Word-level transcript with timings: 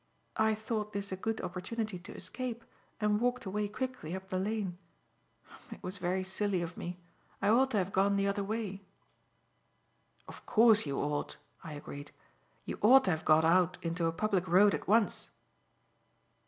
I 0.37 0.55
thought 0.55 0.93
this 0.93 1.11
a 1.11 1.15
good 1.15 1.41
opportunity 1.41 1.99
to 1.99 2.15
escape, 2.15 2.63
and 2.99 3.21
walked 3.21 3.45
away 3.45 3.67
quickly 3.67 4.15
up 4.15 4.29
the 4.29 4.39
lane; 4.39 4.79
it 5.71 5.83
was 5.83 5.99
very 5.99 6.23
silly 6.23 6.63
of 6.63 6.75
me; 6.75 6.97
I 7.39 7.49
ought 7.49 7.69
to 7.69 7.77
have 7.77 7.93
gone 7.93 8.15
the 8.15 8.25
other 8.25 8.43
way." 8.43 8.81
"Of 10.27 10.43
course 10.47 10.87
you 10.87 10.97
ought," 10.97 11.37
I 11.63 11.73
agreed, 11.73 12.11
"you 12.65 12.79
ought 12.81 13.03
to 13.05 13.11
have 13.11 13.25
got 13.25 13.45
out 13.45 13.77
into 13.83 14.07
a 14.07 14.11
public 14.11 14.47
road 14.47 14.73
at 14.73 14.87
once." 14.87 15.29